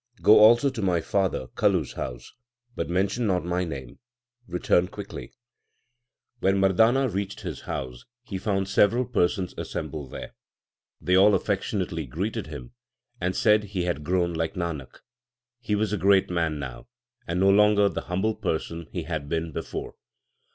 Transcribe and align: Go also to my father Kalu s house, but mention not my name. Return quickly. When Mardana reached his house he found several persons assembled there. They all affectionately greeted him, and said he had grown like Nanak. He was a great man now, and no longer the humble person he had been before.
Go 0.23 0.39
also 0.39 0.71
to 0.71 0.81
my 0.81 0.99
father 0.99 1.45
Kalu 1.49 1.83
s 1.85 1.93
house, 1.93 2.33
but 2.75 2.89
mention 2.89 3.27
not 3.27 3.45
my 3.45 3.63
name. 3.63 3.99
Return 4.47 4.87
quickly. 4.87 5.31
When 6.39 6.57
Mardana 6.57 7.07
reached 7.13 7.41
his 7.41 7.61
house 7.69 8.05
he 8.23 8.39
found 8.39 8.67
several 8.67 9.05
persons 9.05 9.53
assembled 9.59 10.09
there. 10.11 10.33
They 10.99 11.15
all 11.15 11.35
affectionately 11.35 12.07
greeted 12.07 12.47
him, 12.47 12.73
and 13.19 13.35
said 13.35 13.63
he 13.63 13.83
had 13.83 14.03
grown 14.03 14.33
like 14.33 14.55
Nanak. 14.55 15.01
He 15.59 15.75
was 15.75 15.93
a 15.93 15.97
great 15.97 16.31
man 16.31 16.57
now, 16.57 16.87
and 17.27 17.39
no 17.39 17.51
longer 17.51 17.87
the 17.87 18.01
humble 18.05 18.33
person 18.33 18.87
he 18.91 19.03
had 19.03 19.29
been 19.29 19.51
before. 19.51 19.93